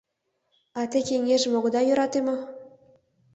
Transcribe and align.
—А 0.79 0.81
те 0.91 0.99
кеҥежым 1.07 1.53
огыда 1.57 1.81
йӧрате 1.83 2.19
мо? 2.27 2.35